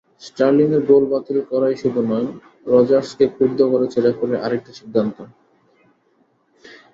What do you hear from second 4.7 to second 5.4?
সিদ্ধান্তও।